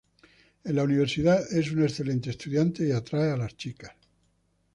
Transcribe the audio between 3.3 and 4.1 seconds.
a las chicas.